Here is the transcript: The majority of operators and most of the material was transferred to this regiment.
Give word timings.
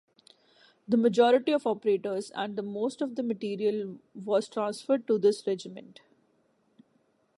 The 0.87 0.97
majority 0.97 1.51
of 1.51 1.67
operators 1.67 2.31
and 2.33 2.57
most 2.63 3.03
of 3.03 3.15
the 3.17 3.21
material 3.21 3.99
was 4.15 4.49
transferred 4.49 5.05
to 5.05 5.19
this 5.19 5.45
regiment. 5.45 6.01